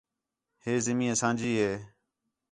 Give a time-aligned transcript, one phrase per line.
[0.63, 1.73] ہے زمین اساں جی ہے